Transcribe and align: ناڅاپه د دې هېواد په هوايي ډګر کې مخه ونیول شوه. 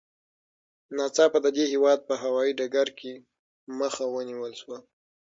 ناڅاپه 0.95 1.39
د 1.45 1.47
دې 1.55 1.65
هېواد 1.73 1.99
په 2.07 2.13
هوايي 2.23 2.51
ډګر 2.59 2.87
کې 2.99 3.13
مخه 3.79 4.03
ونیول 4.15 4.53
شوه. 4.61 4.77